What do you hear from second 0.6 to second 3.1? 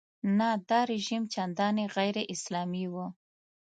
دا رژیم چندانې غیراسلامي و.